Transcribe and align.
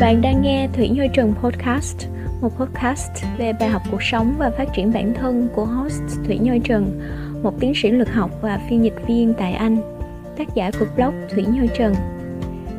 Bạn 0.00 0.22
đang 0.22 0.42
nghe 0.42 0.68
Thủy 0.72 0.88
Như 0.88 1.06
Trần 1.14 1.34
Podcast, 1.42 1.96
một 2.40 2.48
podcast 2.58 3.24
về 3.38 3.52
bài 3.52 3.68
học 3.68 3.82
cuộc 3.90 4.02
sống 4.02 4.34
và 4.38 4.50
phát 4.50 4.68
triển 4.74 4.92
bản 4.92 5.14
thân 5.14 5.48
của 5.54 5.64
host 5.64 6.02
Thủy 6.26 6.38
Như 6.38 6.58
Trần, 6.64 7.00
một 7.42 7.60
tiến 7.60 7.72
sĩ 7.74 7.90
lực 7.90 8.08
học 8.12 8.30
và 8.42 8.60
phiên 8.68 8.84
dịch 8.84 9.06
viên 9.06 9.34
tại 9.34 9.52
Anh, 9.52 9.76
tác 10.38 10.54
giả 10.54 10.70
của 10.80 10.86
blog 10.96 11.14
Thủy 11.30 11.44
Như 11.48 11.66
Trần. 11.74 11.94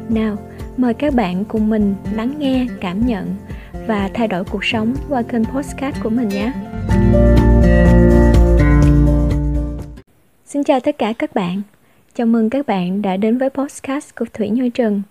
Nào, 0.09 0.37
mời 0.77 0.93
các 0.93 1.13
bạn 1.13 1.45
cùng 1.45 1.69
mình 1.69 1.95
lắng 2.13 2.33
nghe, 2.39 2.67
cảm 2.81 3.05
nhận 3.05 3.35
và 3.87 4.09
thay 4.13 4.27
đổi 4.27 4.43
cuộc 4.43 4.65
sống 4.65 4.93
qua 5.09 5.21
kênh 5.21 5.45
podcast 5.45 6.03
của 6.03 6.09
mình 6.09 6.27
nhé. 6.27 6.53
Xin 10.45 10.63
chào 10.63 10.79
tất 10.79 10.97
cả 10.97 11.13
các 11.13 11.33
bạn. 11.33 11.61
Chào 12.15 12.27
mừng 12.27 12.49
các 12.49 12.67
bạn 12.67 13.01
đã 13.01 13.17
đến 13.17 13.37
với 13.37 13.49
podcast 13.49 14.15
của 14.15 14.25
Thủy 14.33 14.49
Như 14.49 14.69
Trần. 14.69 15.01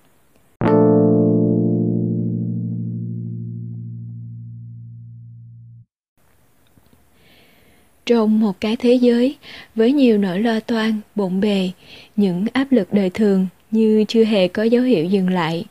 Trong 8.11 8.41
một 8.41 8.61
cái 8.61 8.77
thế 8.77 8.95
giới 8.95 9.37
với 9.75 9.93
nhiều 9.93 10.19
nỗi 10.19 10.39
lo 10.39 10.61
toan, 10.61 11.01
bộn 11.15 11.41
bề, 11.41 11.71
những 12.17 12.45
áp 12.53 12.73
lực 12.73 12.93
đời 12.93 13.11
thường 13.11 13.47
như 13.71 14.05
chưa 14.09 14.25
hề 14.25 14.49
có 14.49 14.63
dấu 14.63 14.83
hiệu 14.83 15.05
dừng 15.05 15.29
lại, 15.29 15.65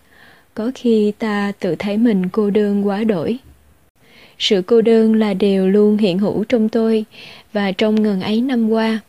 có 0.53 0.71
khi 0.75 1.11
ta 1.20 1.52
tự 1.59 1.75
thấy 1.80 1.97
mình 1.97 2.30
cô 2.30 2.49
đơn 2.49 2.88
quá 2.88 3.03
đổi. 3.03 3.38
Sự 4.38 4.61
cô 4.61 4.81
đơn 4.81 5.13
là 5.13 5.33
điều 5.33 5.70
luôn 5.70 5.97
hiện 5.97 6.20
hữu 6.20 6.44
trong 6.44 6.70
tôi 6.70 7.05
và 7.53 7.71
trong 7.71 8.03
ngần 8.03 8.21
ấy 8.21 8.41
năm 8.41 8.69
qua. 8.69 8.99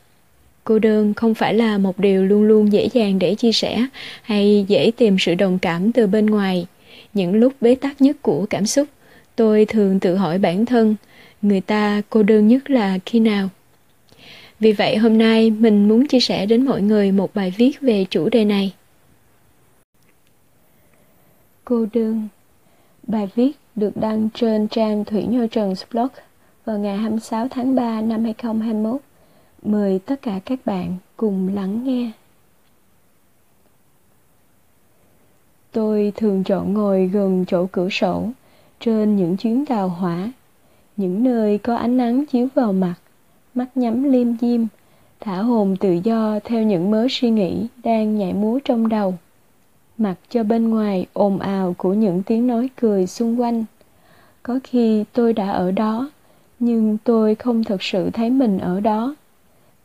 Cô 0.65 0.79
đơn 0.79 1.15
không 1.15 1.35
phải 1.35 1.55
là 1.55 1.79
một 1.79 1.99
điều 1.99 2.25
luôn 2.25 2.43
luôn 2.43 2.73
dễ 2.73 2.89
dàng 2.93 3.19
để 3.19 3.35
chia 3.35 3.53
sẻ 3.53 3.87
hay 4.23 4.65
dễ 4.69 4.91
tìm 4.97 5.17
sự 5.19 5.35
đồng 5.35 5.59
cảm 5.59 5.93
từ 5.93 6.07
bên 6.07 6.27
ngoài. 6.27 6.67
Những 7.15 7.35
lúc 7.35 7.53
bế 7.61 7.75
tắc 7.75 8.01
nhất 8.01 8.17
của 8.23 8.47
cảm 8.51 8.67
xúc, 8.67 8.89
tôi 9.37 9.65
thường 9.65 10.01
tự 10.01 10.17
hỏi 10.17 10.39
bản 10.39 10.67
thân– 10.67 10.97
người 11.43 11.61
ta 11.61 12.03
cô 12.11 12.23
đơn 12.23 12.49
nhất 12.49 12.71
là 12.71 12.99
khi 13.07 13.21
nào. 13.21 13.49
Vì 14.61 14.73
vậy 14.73 14.97
hôm 14.97 15.19
nay 15.19 15.51
mình 15.51 15.89
muốn 15.89 16.07
chia 16.07 16.21
sẻ 16.21 16.47
đến 16.47 16.65
mọi 16.65 16.83
người 16.83 17.13
một 17.13 17.35
bài 17.35 17.55
viết 17.57 17.81
về 17.81 18.05
chủ 18.11 18.29
đề 18.29 18.45
này. 18.45 18.75
Cô 21.65 21.87
đơn 21.93 22.29
bài 23.07 23.29
viết 23.35 23.53
được 23.75 23.97
đăng 23.97 24.29
trên 24.35 24.69
trang 24.69 25.05
Thủy 25.05 25.27
Nhô 25.27 25.47
Trần 25.47 25.75
blog 25.93 26.09
vào 26.65 26.79
ngày 26.79 26.97
26 26.97 27.49
tháng 27.49 27.75
3 27.75 28.01
năm 28.01 28.25
2021 28.25 29.01
mời 29.63 30.01
tất 30.07 30.23
cả 30.23 30.41
các 30.45 30.59
bạn 30.65 30.97
cùng 31.17 31.55
lắng 31.55 31.85
nghe. 31.85 32.11
Tôi 35.73 36.13
thường 36.17 36.45
chọn 36.45 36.75
ngồi 36.75 37.07
gần 37.07 37.45
chỗ 37.49 37.67
cửa 37.73 37.89
sổ 37.89 38.29
trên 38.81 39.17
những 39.17 39.37
chuyến 39.37 39.67
tàu 39.67 39.89
hỏa 39.89 40.31
những 40.97 41.23
nơi 41.23 41.59
có 41.59 41.77
ánh 41.77 41.97
nắng 41.97 42.27
chiếu 42.27 42.49
vào 42.55 42.73
mặt, 42.73 42.95
mắt 43.55 43.77
nhắm 43.77 44.03
liêm 44.03 44.39
diêm, 44.39 44.61
thả 45.21 45.37
hồn 45.37 45.77
tự 45.77 45.93
do 46.05 46.39
theo 46.45 46.63
những 46.63 46.91
mớ 46.91 47.07
suy 47.11 47.31
nghĩ 47.31 47.67
đang 47.85 48.19
nhảy 48.19 48.33
múa 48.33 48.59
trong 48.65 48.89
đầu. 48.89 49.15
Mặc 49.99 50.15
cho 50.29 50.43
bên 50.43 50.71
ngoài 50.71 51.07
ồn 51.13 51.39
ào 51.39 51.75
của 51.79 51.95
những 51.95 52.23
tiếng 52.23 52.47
nói 52.47 52.69
cười 52.81 53.07
xung 53.07 53.41
quanh. 53.41 53.65
Có 54.43 54.61
khi 54.65 55.05
tôi 55.13 55.33
đã 55.33 55.51
ở 55.51 55.71
đó, 55.71 56.11
nhưng 56.59 56.99
tôi 57.05 57.35
không 57.35 57.65
thực 57.65 57.83
sự 57.83 58.11
thấy 58.11 58.31
mình 58.31 58.59
ở 58.59 58.81
đó. 58.81 59.15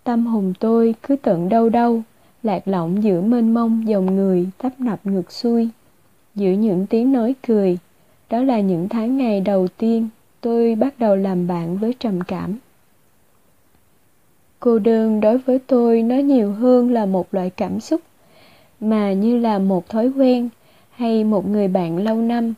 Tâm 0.03 0.25
hồn 0.25 0.53
tôi 0.59 0.95
cứ 1.03 1.15
tận 1.15 1.49
đâu 1.49 1.69
đâu, 1.69 2.01
lạc 2.43 2.67
lõng 2.67 3.03
giữa 3.03 3.21
mênh 3.21 3.53
mông 3.53 3.87
dòng 3.87 4.15
người 4.15 4.49
tấp 4.57 4.79
nập 4.79 5.05
ngược 5.05 5.31
xuôi. 5.31 5.69
Giữa 6.35 6.51
những 6.51 6.85
tiếng 6.87 7.11
nói 7.11 7.35
cười, 7.47 7.77
đó 8.29 8.41
là 8.41 8.59
những 8.59 8.89
tháng 8.89 9.17
ngày 9.17 9.41
đầu 9.41 9.67
tiên 9.77 10.09
tôi 10.45 10.75
bắt 10.75 10.99
đầu 10.99 11.15
làm 11.15 11.47
bạn 11.47 11.77
với 11.77 11.93
trầm 11.99 12.21
cảm. 12.21 12.57
Cô 14.59 14.79
đơn 14.79 15.19
đối 15.19 15.37
với 15.37 15.59
tôi 15.67 16.01
nó 16.01 16.15
nhiều 16.15 16.51
hơn 16.51 16.93
là 16.93 17.05
một 17.05 17.33
loại 17.33 17.49
cảm 17.49 17.79
xúc, 17.79 18.01
mà 18.79 19.13
như 19.13 19.37
là 19.37 19.59
một 19.59 19.89
thói 19.89 20.11
quen 20.17 20.49
hay 20.91 21.23
một 21.23 21.47
người 21.47 21.67
bạn 21.67 21.97
lâu 21.97 22.15
năm. 22.15 22.53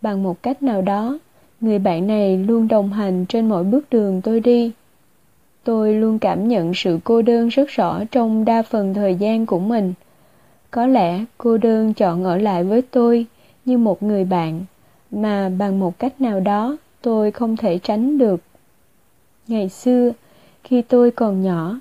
Bằng 0.00 0.22
một 0.22 0.42
cách 0.42 0.62
nào 0.62 0.82
đó, 0.82 1.18
người 1.60 1.78
bạn 1.78 2.06
này 2.06 2.36
luôn 2.36 2.68
đồng 2.68 2.92
hành 2.92 3.26
trên 3.28 3.48
mọi 3.48 3.64
bước 3.64 3.90
đường 3.90 4.20
tôi 4.22 4.40
đi. 4.40 4.72
Tôi 5.64 5.94
luôn 5.94 6.18
cảm 6.18 6.48
nhận 6.48 6.74
sự 6.74 6.98
cô 7.04 7.22
đơn 7.22 7.48
rất 7.48 7.68
rõ 7.68 8.00
trong 8.10 8.44
đa 8.44 8.62
phần 8.62 8.94
thời 8.94 9.14
gian 9.14 9.46
của 9.46 9.58
mình. 9.58 9.94
Có 10.70 10.86
lẽ 10.86 11.24
cô 11.38 11.58
đơn 11.58 11.94
chọn 11.94 12.24
ở 12.24 12.36
lại 12.36 12.64
với 12.64 12.82
tôi 12.82 13.26
như 13.64 13.78
một 13.78 14.02
người 14.02 14.24
bạn, 14.24 14.64
mà 15.10 15.48
bằng 15.58 15.80
một 15.80 15.98
cách 15.98 16.20
nào 16.20 16.40
đó 16.40 16.76
tôi 17.02 17.30
không 17.30 17.56
thể 17.56 17.78
tránh 17.78 18.18
được. 18.18 18.40
Ngày 19.48 19.68
xưa, 19.68 20.12
khi 20.64 20.82
tôi 20.82 21.10
còn 21.10 21.42
nhỏ, 21.42 21.80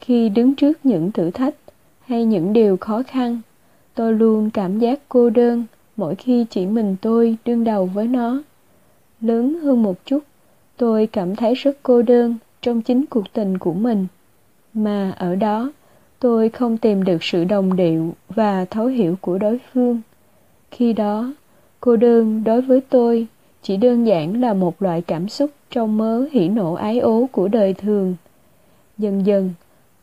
khi 0.00 0.28
đứng 0.28 0.54
trước 0.54 0.86
những 0.86 1.12
thử 1.12 1.30
thách 1.30 1.54
hay 2.00 2.24
những 2.24 2.52
điều 2.52 2.76
khó 2.76 3.02
khăn, 3.06 3.40
tôi 3.94 4.14
luôn 4.14 4.50
cảm 4.50 4.78
giác 4.78 5.00
cô 5.08 5.30
đơn 5.30 5.64
mỗi 5.96 6.14
khi 6.14 6.46
chỉ 6.50 6.66
mình 6.66 6.96
tôi 7.02 7.36
đương 7.44 7.64
đầu 7.64 7.86
với 7.86 8.06
nó. 8.06 8.42
Lớn 9.20 9.60
hơn 9.60 9.82
một 9.82 10.06
chút, 10.06 10.24
tôi 10.76 11.06
cảm 11.06 11.36
thấy 11.36 11.54
rất 11.54 11.78
cô 11.82 12.02
đơn 12.02 12.36
trong 12.62 12.82
chính 12.82 13.06
cuộc 13.06 13.32
tình 13.32 13.58
của 13.58 13.72
mình. 13.72 14.06
Mà 14.74 15.14
ở 15.18 15.34
đó, 15.34 15.72
tôi 16.18 16.48
không 16.48 16.78
tìm 16.78 17.04
được 17.04 17.22
sự 17.22 17.44
đồng 17.44 17.76
điệu 17.76 18.14
và 18.28 18.64
thấu 18.64 18.86
hiểu 18.86 19.16
của 19.20 19.38
đối 19.38 19.58
phương. 19.72 20.00
Khi 20.70 20.92
đó, 20.92 21.32
cô 21.80 21.96
đơn 21.96 22.44
đối 22.44 22.60
với 22.60 22.80
tôi 22.80 23.26
chỉ 23.62 23.76
đơn 23.76 24.06
giản 24.06 24.40
là 24.40 24.54
một 24.54 24.82
loại 24.82 25.02
cảm 25.02 25.28
xúc 25.28 25.50
trong 25.70 25.96
mớ 25.96 26.24
hỉ 26.32 26.48
nộ 26.48 26.74
ái 26.74 26.98
ố 26.98 27.26
của 27.32 27.48
đời 27.48 27.74
thường. 27.74 28.14
Dần 28.98 29.26
dần, 29.26 29.50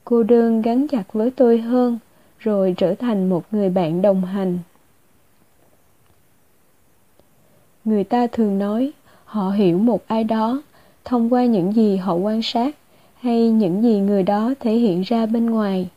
cô 0.05 0.23
đơn 0.23 0.61
gắn 0.61 0.87
chặt 0.87 1.13
với 1.13 1.31
tôi 1.31 1.57
hơn, 1.57 1.99
rồi 2.39 2.73
trở 2.77 2.95
thành 2.95 3.29
một 3.29 3.43
người 3.51 3.69
bạn 3.69 4.01
đồng 4.01 4.25
hành. 4.25 4.59
Người 7.85 8.03
ta 8.03 8.27
thường 8.27 8.59
nói, 8.59 8.91
họ 9.25 9.49
hiểu 9.49 9.77
một 9.77 10.07
ai 10.07 10.23
đó, 10.23 10.61
thông 11.05 11.33
qua 11.33 11.45
những 11.45 11.73
gì 11.73 11.97
họ 11.97 12.13
quan 12.13 12.41
sát, 12.41 12.75
hay 13.21 13.49
những 13.49 13.83
gì 13.83 13.99
người 13.99 14.23
đó 14.23 14.53
thể 14.59 14.73
hiện 14.73 15.01
ra 15.01 15.25
bên 15.25 15.45
ngoài. 15.45 15.89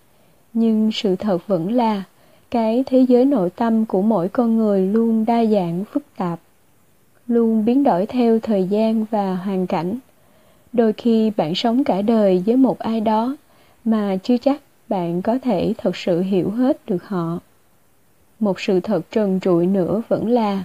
Nhưng 0.52 0.92
sự 0.92 1.16
thật 1.16 1.38
vẫn 1.46 1.72
là, 1.72 2.02
cái 2.50 2.84
thế 2.86 3.00
giới 3.08 3.24
nội 3.24 3.50
tâm 3.50 3.86
của 3.86 4.02
mỗi 4.02 4.28
con 4.28 4.56
người 4.56 4.86
luôn 4.86 5.24
đa 5.24 5.44
dạng, 5.44 5.84
phức 5.84 6.02
tạp 6.16 6.40
luôn 7.30 7.64
biến 7.64 7.84
đổi 7.84 8.06
theo 8.06 8.38
thời 8.38 8.64
gian 8.64 9.04
và 9.10 9.34
hoàn 9.34 9.66
cảnh. 9.66 9.98
Đôi 10.72 10.92
khi 10.92 11.30
bạn 11.36 11.54
sống 11.54 11.84
cả 11.84 12.02
đời 12.02 12.42
với 12.46 12.56
một 12.56 12.78
ai 12.78 13.00
đó 13.00 13.36
mà 13.84 14.16
chưa 14.22 14.36
chắc 14.36 14.62
bạn 14.88 15.22
có 15.22 15.38
thể 15.42 15.74
thật 15.78 15.96
sự 15.96 16.20
hiểu 16.20 16.50
hết 16.50 16.86
được 16.86 17.04
họ. 17.04 17.38
Một 18.40 18.60
sự 18.60 18.80
thật 18.80 19.00
trần 19.10 19.40
trụi 19.42 19.66
nữa 19.66 20.02
vẫn 20.08 20.28
là, 20.28 20.64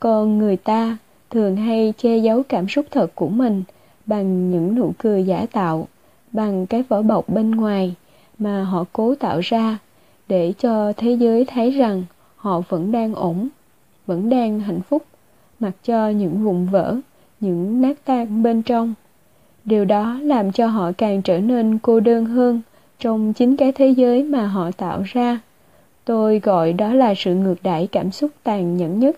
con 0.00 0.38
người 0.38 0.56
ta 0.56 0.96
thường 1.30 1.56
hay 1.56 1.92
che 1.98 2.16
giấu 2.16 2.42
cảm 2.48 2.68
xúc 2.68 2.86
thật 2.90 3.14
của 3.14 3.28
mình 3.28 3.62
bằng 4.06 4.50
những 4.50 4.74
nụ 4.74 4.92
cười 4.98 5.24
giả 5.24 5.46
tạo, 5.52 5.88
bằng 6.32 6.66
cái 6.66 6.82
vỏ 6.88 7.02
bọc 7.02 7.28
bên 7.28 7.50
ngoài 7.50 7.94
mà 8.38 8.64
họ 8.64 8.84
cố 8.92 9.14
tạo 9.14 9.40
ra 9.42 9.78
để 10.28 10.52
cho 10.58 10.92
thế 10.96 11.12
giới 11.12 11.44
thấy 11.44 11.70
rằng 11.70 12.04
họ 12.36 12.62
vẫn 12.68 12.92
đang 12.92 13.14
ổn, 13.14 13.48
vẫn 14.06 14.30
đang 14.30 14.60
hạnh 14.60 14.80
phúc 14.80 15.02
mặc 15.62 15.72
cho 15.84 16.08
những 16.08 16.44
vụn 16.44 16.66
vỡ, 16.66 16.96
những 17.40 17.80
nát 17.80 18.04
tan 18.04 18.42
bên 18.42 18.62
trong. 18.62 18.94
Điều 19.64 19.84
đó 19.84 20.18
làm 20.22 20.52
cho 20.52 20.66
họ 20.66 20.92
càng 20.98 21.22
trở 21.22 21.38
nên 21.38 21.78
cô 21.78 22.00
đơn 22.00 22.24
hơn 22.24 22.60
trong 22.98 23.32
chính 23.32 23.56
cái 23.56 23.72
thế 23.72 23.88
giới 23.88 24.22
mà 24.22 24.46
họ 24.46 24.70
tạo 24.70 25.02
ra. 25.04 25.40
Tôi 26.04 26.38
gọi 26.38 26.72
đó 26.72 26.94
là 26.94 27.14
sự 27.16 27.34
ngược 27.34 27.62
đãi 27.62 27.86
cảm 27.86 28.10
xúc 28.10 28.30
tàn 28.42 28.76
nhẫn 28.76 28.98
nhất. 28.98 29.16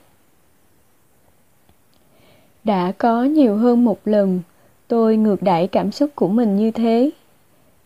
Đã 2.65 2.93
có 2.99 3.25
nhiều 3.25 3.57
hơn 3.57 3.85
một 3.85 3.99
lần, 4.05 4.41
tôi 4.89 5.17
ngược 5.17 5.43
đãi 5.43 5.67
cảm 5.67 5.93
xúc 5.93 6.11
của 6.15 6.29
mình 6.29 6.57
như 6.57 6.71
thế. 6.71 7.11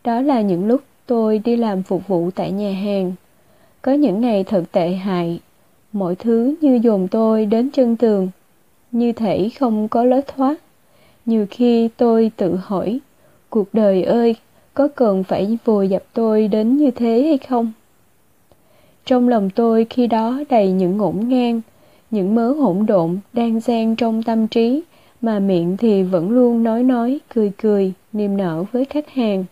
Đó 0.05 0.21
là 0.21 0.41
những 0.41 0.67
lúc 0.67 0.81
tôi 1.07 1.39
đi 1.39 1.57
làm 1.57 1.83
phục 1.83 2.09
vụ 2.09 2.31
tại 2.35 2.53
nhà 2.53 2.73
hàng. 2.73 3.13
Có 3.83 3.93
những 3.93 4.21
ngày 4.21 4.45
thật 4.45 4.65
tệ 4.73 4.91
hại, 4.91 5.41
mọi 5.93 6.15
thứ 6.15 6.55
như 6.61 6.81
dồn 6.83 7.09
tôi 7.09 7.47
đến 7.47 7.71
chân 7.71 7.97
tường 7.97 8.29
như 8.93 9.13
thể 9.13 9.49
không 9.59 9.89
có 9.89 10.05
lối 10.05 10.23
thoát. 10.23 10.55
Nhiều 11.27 11.47
khi 11.51 11.89
tôi 11.97 12.31
tự 12.37 12.57
hỏi, 12.57 13.01
cuộc 13.51 13.75
đời 13.75 14.03
ơi, 14.03 14.37
có 14.75 14.89
cần 14.89 15.25
phải 15.25 15.59
vùi 15.65 15.89
dập 15.89 16.03
tôi 16.13 16.49
đến 16.49 16.77
như 16.77 16.91
thế 16.91 17.23
hay 17.23 17.39
không? 17.39 17.73
Trong 19.07 19.29
lòng 19.29 19.51
tôi 19.51 19.87
khi 19.91 20.07
đó 20.07 20.41
đầy 20.51 20.73
những 20.73 20.97
ngổn 20.97 21.29
ngang, 21.29 21.61
những 22.11 22.35
mớ 22.35 22.49
hỗn 22.53 22.87
độn 22.87 23.19
đang 23.33 23.61
xen 23.61 23.97
trong 23.97 24.23
tâm 24.23 24.49
trí, 24.49 24.83
mà 25.21 25.39
miệng 25.39 25.77
thì 25.77 26.03
vẫn 26.03 26.31
luôn 26.31 26.63
nói 26.63 26.83
nói, 26.83 27.19
cười 27.35 27.53
cười, 27.63 27.93
niềm 28.13 28.37
nở 28.37 28.65
với 28.73 28.85
khách 28.85 29.11
hàng. 29.11 29.45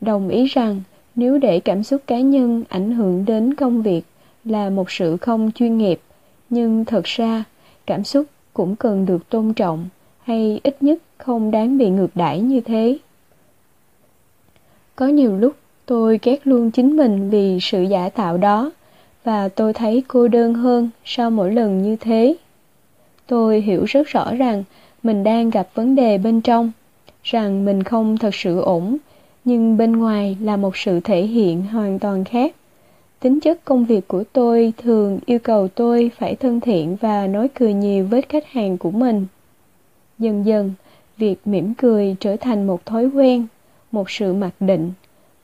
Đồng 0.00 0.28
ý 0.28 0.46
rằng, 0.46 0.80
nếu 1.14 1.38
để 1.38 1.60
cảm 1.60 1.82
xúc 1.82 2.02
cá 2.06 2.20
nhân 2.20 2.64
ảnh 2.68 2.90
hưởng 2.90 3.24
đến 3.24 3.54
công 3.54 3.82
việc 3.82 4.02
là 4.44 4.70
một 4.70 4.90
sự 4.90 5.16
không 5.16 5.50
chuyên 5.54 5.78
nghiệp, 5.78 6.00
nhưng 6.50 6.84
thật 6.84 7.04
ra 7.04 7.44
cảm 7.88 8.04
xúc 8.04 8.26
cũng 8.54 8.76
cần 8.76 9.06
được 9.06 9.28
tôn 9.28 9.54
trọng 9.54 9.88
hay 10.22 10.60
ít 10.62 10.82
nhất 10.82 10.98
không 11.18 11.50
đáng 11.50 11.78
bị 11.78 11.88
ngược 11.88 12.10
đãi 12.14 12.40
như 12.40 12.60
thế. 12.60 12.98
Có 14.96 15.06
nhiều 15.06 15.36
lúc 15.36 15.52
tôi 15.86 16.18
ghét 16.22 16.46
luôn 16.46 16.70
chính 16.70 16.96
mình 16.96 17.30
vì 17.30 17.58
sự 17.60 17.82
giả 17.82 18.08
tạo 18.08 18.38
đó 18.38 18.70
và 19.24 19.48
tôi 19.48 19.72
thấy 19.72 20.02
cô 20.08 20.28
đơn 20.28 20.54
hơn 20.54 20.90
sau 21.04 21.30
mỗi 21.30 21.54
lần 21.54 21.82
như 21.82 21.96
thế. 21.96 22.36
Tôi 23.26 23.60
hiểu 23.60 23.84
rất 23.84 24.08
rõ 24.08 24.34
rằng 24.34 24.64
mình 25.02 25.24
đang 25.24 25.50
gặp 25.50 25.68
vấn 25.74 25.94
đề 25.94 26.18
bên 26.18 26.40
trong, 26.40 26.72
rằng 27.22 27.64
mình 27.64 27.82
không 27.82 28.16
thật 28.18 28.34
sự 28.34 28.60
ổn, 28.60 28.96
nhưng 29.44 29.76
bên 29.76 29.92
ngoài 29.92 30.36
là 30.40 30.56
một 30.56 30.76
sự 30.76 31.00
thể 31.00 31.22
hiện 31.22 31.62
hoàn 31.62 31.98
toàn 31.98 32.24
khác 32.24 32.54
tính 33.20 33.40
chất 33.40 33.64
công 33.64 33.84
việc 33.84 34.08
của 34.08 34.24
tôi 34.32 34.72
thường 34.76 35.18
yêu 35.26 35.38
cầu 35.38 35.68
tôi 35.68 36.10
phải 36.18 36.34
thân 36.34 36.60
thiện 36.60 36.96
và 36.96 37.26
nói 37.26 37.48
cười 37.54 37.74
nhiều 37.74 38.06
với 38.10 38.22
khách 38.22 38.46
hàng 38.46 38.78
của 38.78 38.90
mình. 38.90 39.26
Dần 40.18 40.46
dần, 40.46 40.72
việc 41.16 41.36
mỉm 41.44 41.74
cười 41.74 42.16
trở 42.20 42.36
thành 42.36 42.66
một 42.66 42.86
thói 42.86 43.06
quen, 43.06 43.46
một 43.92 44.10
sự 44.10 44.32
mặc 44.32 44.52
định, 44.60 44.92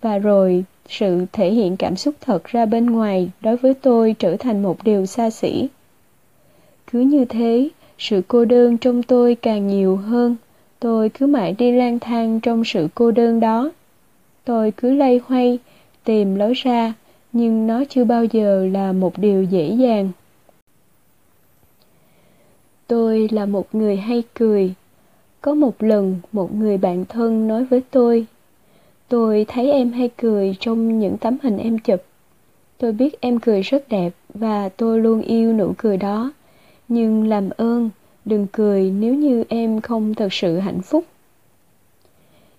và 0.01 0.19
rồi 0.19 0.65
sự 0.89 1.27
thể 1.33 1.51
hiện 1.51 1.77
cảm 1.77 1.97
xúc 1.97 2.15
thật 2.21 2.45
ra 2.45 2.67
bên 2.67 2.87
ngoài 2.87 3.31
đối 3.41 3.57
với 3.57 3.75
tôi 3.75 4.15
trở 4.19 4.37
thành 4.37 4.63
một 4.63 4.85
điều 4.85 5.07
xa 5.07 5.31
xỉ. 5.31 5.69
Cứ 6.93 7.01
như 7.01 7.25
thế, 7.25 7.69
sự 7.99 8.23
cô 8.29 8.45
đơn 8.45 8.79
trong 8.79 9.03
tôi 9.03 9.35
càng 9.35 9.69
nhiều 9.69 9.97
hơn, 9.97 10.37
tôi 10.81 11.09
cứ 11.09 11.27
mãi 11.27 11.55
đi 11.59 11.73
lang 11.73 11.99
thang 11.99 12.41
trong 12.41 12.65
sự 12.65 12.89
cô 12.95 13.11
đơn 13.11 13.41
đó. 13.41 13.71
Tôi 14.45 14.71
cứ 14.77 14.95
lay 14.95 15.21
hoay, 15.27 15.59
tìm 16.05 16.35
lối 16.35 16.53
ra 16.55 16.93
nhưng 17.35 17.67
nó 17.67 17.85
chưa 17.89 18.05
bao 18.05 18.25
giờ 18.25 18.67
là 18.73 18.93
một 18.93 19.19
điều 19.19 19.43
dễ 19.43 19.69
dàng. 19.69 20.11
Tôi 22.87 23.29
là 23.33 23.47
một 23.47 23.75
người 23.75 23.97
hay 23.97 24.23
cười. 24.35 24.75
Có 25.41 25.55
một 25.55 25.83
lần, 25.83 26.17
một 26.33 26.55
người 26.55 26.79
bạn 26.79 27.05
thân 27.05 27.49
nói 27.49 27.65
với 27.65 27.83
tôi 27.91 28.27
tôi 29.15 29.47
thấy 29.49 29.71
em 29.71 29.93
hay 29.93 30.11
cười 30.17 30.57
trong 30.61 30.99
những 30.99 31.19
tấm 31.19 31.37
hình 31.43 31.59
em 31.59 31.79
chụp. 31.79 32.03
Tôi 32.79 32.93
biết 32.93 33.21
em 33.21 33.39
cười 33.39 33.63
rất 33.63 33.89
đẹp 33.89 34.11
và 34.35 34.69
tôi 34.69 35.01
luôn 35.01 35.23
yêu 35.23 35.53
nụ 35.53 35.75
cười 35.79 35.97
đó. 35.97 36.33
Nhưng 36.89 37.29
làm 37.29 37.51
ơn, 37.51 37.91
đừng 38.25 38.47
cười 38.53 38.91
nếu 38.91 39.15
như 39.15 39.45
em 39.49 39.81
không 39.81 40.15
thật 40.15 40.33
sự 40.33 40.59
hạnh 40.59 40.81
phúc. 40.83 41.05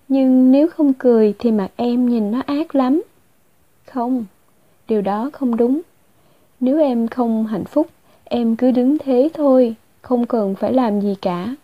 Nhưng 0.08 0.52
nếu 0.52 0.68
không 0.68 0.92
cười 0.94 1.34
thì 1.38 1.50
mặt 1.50 1.70
em 1.76 2.08
nhìn 2.08 2.30
nó 2.30 2.42
ác 2.46 2.74
lắm. 2.74 3.02
Không 3.86 4.24
điều 4.88 5.02
đó 5.02 5.30
không 5.32 5.56
đúng. 5.56 5.80
Nếu 6.60 6.78
em 6.80 7.08
không 7.08 7.46
hạnh 7.46 7.64
phúc, 7.64 7.86
em 8.24 8.56
cứ 8.56 8.70
đứng 8.70 8.98
thế 8.98 9.30
thôi, 9.34 9.74
không 10.02 10.26
cần 10.26 10.54
phải 10.54 10.72
làm 10.72 11.00
gì 11.00 11.14
cả. 11.22 11.54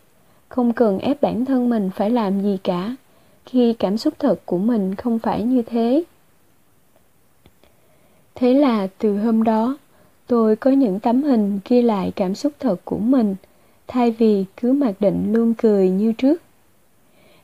Không 0.49 0.73
cần 0.73 0.99
ép 0.99 1.23
bản 1.23 1.45
thân 1.45 1.71
mình 1.71 1.91
phải 1.97 2.11
làm 2.11 2.43
gì 2.43 2.59
cả, 2.65 2.97
khi 3.47 3.73
cảm 3.73 3.99
xúc 3.99 4.15
thật 4.19 4.41
của 4.45 4.59
mình 4.59 4.95
không 4.95 5.19
phải 5.19 5.43
như 5.43 5.63
thế. 5.63 6.05
Thế 8.35 8.55
là 8.55 8.89
từ 8.99 9.19
hôm 9.19 9.43
đó, 9.43 9.77
tôi 10.27 10.57
có 10.57 10.71
những 10.71 11.01
tấm 11.01 11.23
hình 11.23 11.61
ghi 11.69 11.83
lại 11.83 12.13
cảm 12.17 12.35
xúc 12.35 12.53
thật 12.61 12.77
của 12.85 12.99
mình, 12.99 13.35
thay 13.87 14.11
vì 14.11 14.45
cứ 14.57 14.73
mặc 14.73 14.95
định 15.01 15.33
luôn 15.33 15.55
cười 15.55 15.91
như 15.91 16.13
trước. 16.13 16.43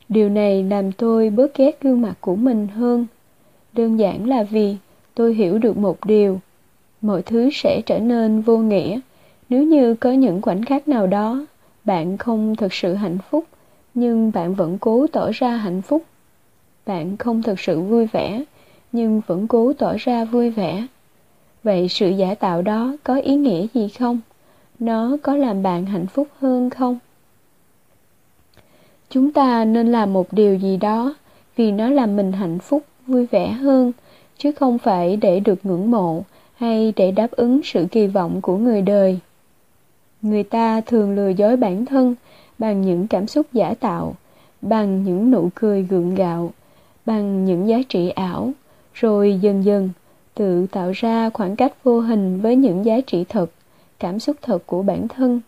Điều 0.08 0.28
này 0.28 0.62
làm 0.62 0.92
tôi 0.92 1.30
bớt 1.30 1.56
ghét 1.56 1.82
gương 1.82 2.02
mặt 2.02 2.14
của 2.20 2.36
mình 2.36 2.68
hơn. 2.68 3.06
Đơn 3.72 3.98
giản 3.98 4.28
là 4.28 4.42
vì 4.42 4.76
tôi 5.18 5.34
hiểu 5.34 5.58
được 5.58 5.76
một 5.76 6.04
điều. 6.04 6.40
Mọi 7.00 7.22
thứ 7.22 7.50
sẽ 7.52 7.80
trở 7.86 7.98
nên 7.98 8.40
vô 8.40 8.58
nghĩa. 8.58 9.00
Nếu 9.48 9.62
như 9.62 9.94
có 9.94 10.12
những 10.12 10.42
khoảnh 10.42 10.64
khắc 10.64 10.88
nào 10.88 11.06
đó, 11.06 11.46
bạn 11.84 12.18
không 12.18 12.56
thực 12.56 12.72
sự 12.72 12.94
hạnh 12.94 13.18
phúc, 13.30 13.44
nhưng 13.94 14.32
bạn 14.32 14.54
vẫn 14.54 14.78
cố 14.78 15.06
tỏ 15.12 15.30
ra 15.34 15.56
hạnh 15.56 15.82
phúc. 15.82 16.02
Bạn 16.86 17.16
không 17.16 17.42
thực 17.42 17.60
sự 17.60 17.80
vui 17.80 18.06
vẻ, 18.06 18.44
nhưng 18.92 19.20
vẫn 19.26 19.48
cố 19.48 19.72
tỏ 19.72 19.94
ra 19.98 20.24
vui 20.24 20.50
vẻ. 20.50 20.86
Vậy 21.62 21.88
sự 21.88 22.08
giả 22.08 22.34
tạo 22.34 22.62
đó 22.62 22.96
có 23.02 23.16
ý 23.16 23.36
nghĩa 23.36 23.66
gì 23.74 23.88
không? 23.88 24.20
Nó 24.78 25.16
có 25.22 25.36
làm 25.36 25.62
bạn 25.62 25.86
hạnh 25.86 26.06
phúc 26.06 26.28
hơn 26.40 26.70
không? 26.70 26.98
Chúng 29.10 29.32
ta 29.32 29.64
nên 29.64 29.92
làm 29.92 30.12
một 30.12 30.32
điều 30.32 30.54
gì 30.54 30.76
đó 30.76 31.14
vì 31.56 31.72
nó 31.72 31.88
làm 31.88 32.16
mình 32.16 32.32
hạnh 32.32 32.58
phúc, 32.58 32.84
vui 33.06 33.26
vẻ 33.26 33.48
hơn 33.48 33.92
chứ 34.38 34.52
không 34.52 34.78
phải 34.78 35.16
để 35.16 35.40
được 35.40 35.66
ngưỡng 35.66 35.90
mộ 35.90 36.22
hay 36.54 36.92
để 36.96 37.10
đáp 37.10 37.30
ứng 37.30 37.60
sự 37.64 37.86
kỳ 37.90 38.06
vọng 38.06 38.40
của 38.40 38.56
người 38.56 38.82
đời. 38.82 39.18
Người 40.22 40.42
ta 40.42 40.80
thường 40.80 41.16
lừa 41.16 41.28
dối 41.28 41.56
bản 41.56 41.86
thân 41.86 42.14
bằng 42.58 42.82
những 42.82 43.06
cảm 43.06 43.26
xúc 43.26 43.46
giả 43.52 43.74
tạo, 43.74 44.14
bằng 44.62 45.04
những 45.04 45.30
nụ 45.30 45.48
cười 45.54 45.82
gượng 45.82 46.14
gạo, 46.14 46.52
bằng 47.06 47.44
những 47.44 47.68
giá 47.68 47.78
trị 47.88 48.08
ảo, 48.08 48.52
rồi 48.94 49.38
dần 49.40 49.64
dần 49.64 49.90
tự 50.34 50.66
tạo 50.66 50.92
ra 50.94 51.30
khoảng 51.30 51.56
cách 51.56 51.84
vô 51.84 52.00
hình 52.00 52.40
với 52.40 52.56
những 52.56 52.84
giá 52.84 53.00
trị 53.06 53.24
thật, 53.28 53.50
cảm 53.98 54.18
xúc 54.18 54.36
thật 54.42 54.66
của 54.66 54.82
bản 54.82 55.08
thân. 55.08 55.40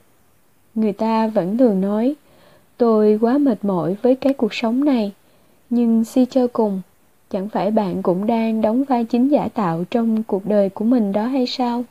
Người 0.74 0.92
ta 0.92 1.26
vẫn 1.26 1.58
thường 1.58 1.80
nói, 1.80 2.14
tôi 2.76 3.18
quá 3.20 3.38
mệt 3.38 3.64
mỏi 3.64 3.96
với 4.02 4.16
cái 4.16 4.32
cuộc 4.32 4.54
sống 4.54 4.84
này, 4.84 5.12
nhưng 5.70 6.04
suy 6.04 6.24
cho 6.24 6.46
cùng 6.52 6.80
chẳng 7.30 7.48
phải 7.48 7.70
bạn 7.70 8.02
cũng 8.02 8.26
đang 8.26 8.60
đóng 8.60 8.84
vai 8.84 9.04
chính 9.04 9.28
giả 9.28 9.48
tạo 9.54 9.84
trong 9.90 10.22
cuộc 10.22 10.46
đời 10.46 10.68
của 10.68 10.84
mình 10.84 11.12
đó 11.12 11.24
hay 11.24 11.46
sao? 11.46 11.84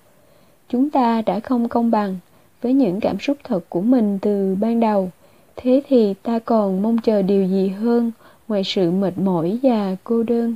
Chúng 0.70 0.90
ta 0.90 1.22
đã 1.22 1.40
không 1.40 1.70
công 1.70 1.92
bằng 1.92 2.18
với 2.62 2.74
những 2.74 3.00
cảm 3.00 3.20
xúc 3.20 3.38
thật 3.44 3.60
của 3.70 3.82
mình 3.82 4.20
từ 4.22 4.56
ban 4.62 4.80
đầu. 4.80 5.12
Thế 5.56 5.82
thì 5.88 6.14
ta 6.14 6.40
còn 6.40 6.82
mong 6.82 6.98
chờ 6.98 7.22
điều 7.22 7.48
gì 7.48 7.68
hơn 7.68 8.12
ngoài 8.48 8.64
sự 8.64 8.92
mệt 8.92 9.18
mỏi 9.18 9.60
và 9.64 9.96
cô 10.04 10.24
đơn? 10.24 10.56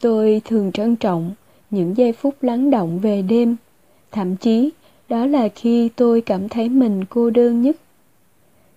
Tôi 0.00 0.42
thường 0.44 0.72
trân 0.72 0.96
trọng 0.96 1.32
những 1.70 1.96
giây 1.96 2.12
phút 2.12 2.34
lắng 2.42 2.70
động 2.70 2.98
về 2.98 3.22
đêm. 3.22 3.56
Thậm 4.12 4.36
chí, 4.36 4.70
đó 5.08 5.26
là 5.26 5.48
khi 5.48 5.88
tôi 5.96 6.20
cảm 6.20 6.48
thấy 6.48 6.68
mình 6.68 7.04
cô 7.04 7.30
đơn 7.30 7.62
nhất. 7.62 7.76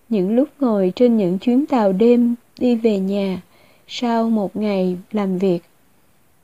Những 0.09 0.35
lúc 0.35 0.49
ngồi 0.59 0.93
trên 0.95 1.17
những 1.17 1.37
chuyến 1.39 1.65
tàu 1.65 1.93
đêm 1.93 2.35
đi 2.59 2.75
về 2.75 2.99
nhà 2.99 3.41
sau 3.87 4.29
một 4.29 4.55
ngày 4.55 4.97
làm 5.11 5.37
việc. 5.37 5.63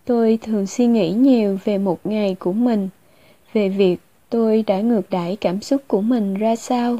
Tôi 0.06 0.39
thường 0.42 0.68
suy 0.68 0.86
nghĩ 0.86 1.12
nhiều 1.12 1.60
về 1.63 1.77
một 1.77 2.00
ngày 2.03 2.36
của 2.39 2.53
mình, 2.53 2.89
về 3.53 3.70
việc 3.70 3.98
tôi 4.29 4.63
đã 4.67 4.82
ngược 4.82 5.10
đãi 5.10 5.36
cảm 5.36 5.62
xúc 5.62 5.82
của 5.88 6.01
mình 6.01 6.34
ra 6.34 6.55
sao. 6.55 6.98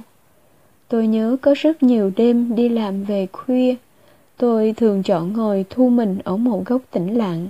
Tôi 0.88 1.08
nhớ 1.08 1.38
có 1.42 1.54
rất 1.58 1.84
nhiều 1.84 2.12
đêm 2.16 2.56
đi 2.56 2.70
làm 2.70 3.04
về 3.04 3.28
khuya, 3.32 3.76
tôi 4.38 4.74
thường 4.78 5.04
chọn 5.04 5.34
ngồi 5.34 5.66
thu 5.70 5.90
mình 5.90 6.20
ở 6.24 6.38
một 6.38 6.66
góc 6.66 6.82
tĩnh 6.92 7.18
lặng, 7.18 7.48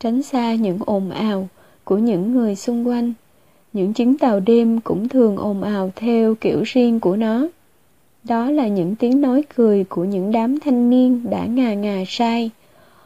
tránh 0.00 0.22
xa 0.22 0.54
những 0.54 0.78
ồn 0.86 1.10
ào 1.10 1.48
của 1.84 1.98
những 1.98 2.32
người 2.32 2.54
xung 2.56 2.88
quanh. 2.88 3.12
Những 3.72 3.92
chuyến 3.92 4.18
tàu 4.18 4.40
đêm 4.40 4.80
cũng 4.80 5.08
thường 5.08 5.36
ồn 5.36 5.62
ào 5.62 5.92
theo 5.96 6.34
kiểu 6.34 6.62
riêng 6.64 7.00
của 7.00 7.16
nó 7.16 7.46
đó 8.28 8.50
là 8.50 8.68
những 8.68 8.94
tiếng 8.96 9.20
nói 9.20 9.42
cười 9.56 9.84
của 9.84 10.04
những 10.04 10.32
đám 10.32 10.60
thanh 10.60 10.90
niên 10.90 11.30
đã 11.30 11.44
ngà 11.44 11.74
ngà 11.74 12.04
say, 12.08 12.50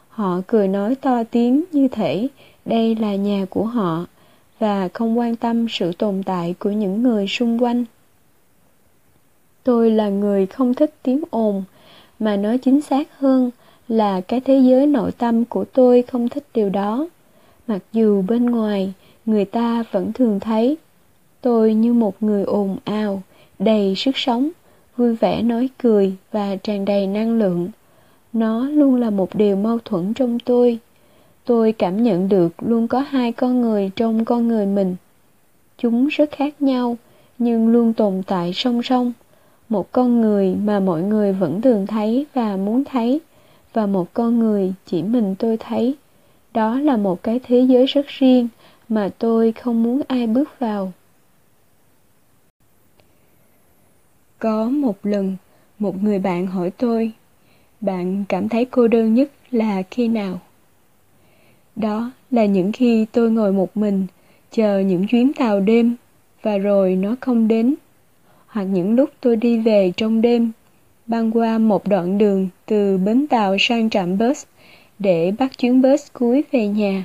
họ 0.08 0.40
cười 0.46 0.68
nói 0.68 0.94
to 0.94 1.24
tiếng 1.30 1.64
như 1.72 1.88
thể 1.88 2.28
đây 2.64 2.94
là 2.94 3.14
nhà 3.14 3.46
của 3.50 3.64
họ 3.64 4.06
và 4.58 4.88
không 4.88 5.18
quan 5.18 5.36
tâm 5.36 5.66
sự 5.68 5.92
tồn 5.92 6.22
tại 6.22 6.54
của 6.58 6.70
những 6.70 7.02
người 7.02 7.26
xung 7.26 7.62
quanh. 7.62 7.84
Tôi 9.62 9.90
là 9.90 10.08
người 10.08 10.46
không 10.46 10.74
thích 10.74 10.94
tiếng 11.02 11.22
ồn 11.30 11.64
mà 12.18 12.36
nói 12.36 12.58
chính 12.58 12.80
xác 12.80 13.18
hơn 13.18 13.50
là 13.88 14.20
cái 14.20 14.40
thế 14.40 14.58
giới 14.58 14.86
nội 14.86 15.12
tâm 15.12 15.44
của 15.44 15.64
tôi 15.64 16.02
không 16.02 16.28
thích 16.28 16.44
điều 16.54 16.68
đó. 16.68 17.08
Mặc 17.66 17.82
dù 17.92 18.22
bên 18.22 18.46
ngoài 18.46 18.92
người 19.26 19.44
ta 19.44 19.84
vẫn 19.90 20.12
thường 20.12 20.40
thấy 20.40 20.76
tôi 21.40 21.74
như 21.74 21.92
một 21.92 22.22
người 22.22 22.44
ồn 22.44 22.76
ào 22.84 23.22
đầy 23.58 23.94
sức 23.96 24.16
sống 24.16 24.50
vui 24.96 25.14
vẻ 25.14 25.42
nói 25.42 25.68
cười 25.78 26.12
và 26.32 26.56
tràn 26.56 26.84
đầy 26.84 27.06
năng 27.06 27.38
lượng. 27.38 27.68
Nó 28.32 28.68
luôn 28.68 28.94
là 28.94 29.10
một 29.10 29.34
điều 29.34 29.56
mâu 29.56 29.78
thuẫn 29.84 30.14
trong 30.14 30.38
tôi. 30.38 30.78
Tôi 31.44 31.72
cảm 31.72 32.02
nhận 32.02 32.28
được 32.28 32.52
luôn 32.62 32.88
có 32.88 32.98
hai 32.98 33.32
con 33.32 33.60
người 33.60 33.90
trong 33.96 34.24
con 34.24 34.48
người 34.48 34.66
mình. 34.66 34.96
Chúng 35.78 36.06
rất 36.06 36.30
khác 36.30 36.62
nhau, 36.62 36.96
nhưng 37.38 37.68
luôn 37.68 37.92
tồn 37.92 38.22
tại 38.26 38.52
song 38.52 38.82
song. 38.82 39.12
Một 39.68 39.92
con 39.92 40.20
người 40.20 40.54
mà 40.64 40.80
mọi 40.80 41.02
người 41.02 41.32
vẫn 41.32 41.60
thường 41.60 41.86
thấy 41.86 42.26
và 42.34 42.56
muốn 42.56 42.84
thấy, 42.84 43.20
và 43.72 43.86
một 43.86 44.14
con 44.14 44.38
người 44.38 44.72
chỉ 44.86 45.02
mình 45.02 45.34
tôi 45.38 45.56
thấy. 45.56 45.94
Đó 46.54 46.80
là 46.80 46.96
một 46.96 47.22
cái 47.22 47.40
thế 47.46 47.60
giới 47.60 47.86
rất 47.86 48.06
riêng 48.06 48.48
mà 48.88 49.10
tôi 49.18 49.52
không 49.52 49.82
muốn 49.82 50.00
ai 50.08 50.26
bước 50.26 50.58
vào. 50.58 50.92
Có 54.40 54.68
một 54.68 55.06
lần, 55.06 55.36
một 55.78 56.02
người 56.02 56.18
bạn 56.18 56.46
hỏi 56.46 56.70
tôi, 56.70 57.12
bạn 57.80 58.24
cảm 58.28 58.48
thấy 58.48 58.64
cô 58.64 58.88
đơn 58.88 59.14
nhất 59.14 59.30
là 59.50 59.82
khi 59.90 60.08
nào? 60.08 60.40
Đó 61.76 62.10
là 62.30 62.44
những 62.44 62.72
khi 62.72 63.06
tôi 63.12 63.30
ngồi 63.30 63.52
một 63.52 63.76
mình, 63.76 64.06
chờ 64.52 64.78
những 64.78 65.06
chuyến 65.06 65.32
tàu 65.32 65.60
đêm, 65.60 65.96
và 66.42 66.58
rồi 66.58 66.96
nó 66.96 67.16
không 67.20 67.48
đến. 67.48 67.74
Hoặc 68.46 68.64
những 68.64 68.94
lúc 68.94 69.10
tôi 69.20 69.36
đi 69.36 69.58
về 69.58 69.92
trong 69.96 70.20
đêm, 70.20 70.52
băng 71.06 71.30
qua 71.30 71.58
một 71.58 71.88
đoạn 71.88 72.18
đường 72.18 72.48
từ 72.66 72.98
bến 72.98 73.26
tàu 73.26 73.56
sang 73.58 73.90
trạm 73.90 74.18
bus 74.18 74.44
để 74.98 75.32
bắt 75.38 75.58
chuyến 75.58 75.82
bus 75.82 76.06
cuối 76.12 76.44
về 76.52 76.68
nhà. 76.68 77.04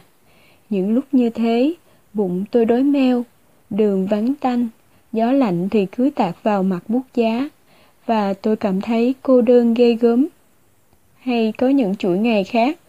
Những 0.69 0.93
lúc 0.93 1.05
như 1.11 1.29
thế, 1.29 1.73
bụng 2.13 2.45
tôi 2.51 2.65
đói 2.65 2.83
meo, 2.83 3.23
đường 3.69 4.07
vắng 4.07 4.33
tanh 4.35 4.67
gió 5.15 5.31
lạnh 5.31 5.69
thì 5.69 5.85
cứ 5.85 6.09
tạt 6.15 6.35
vào 6.43 6.63
mặt 6.63 6.83
bút 6.87 7.01
giá, 7.13 7.49
và 8.05 8.33
tôi 8.33 8.55
cảm 8.55 8.81
thấy 8.81 9.15
cô 9.21 9.41
đơn 9.41 9.73
ghê 9.73 9.93
gớm. 9.93 10.27
Hay 11.19 11.53
có 11.57 11.69
những 11.69 11.95
chuỗi 11.95 12.17
ngày 12.17 12.43
khác, 12.43 12.79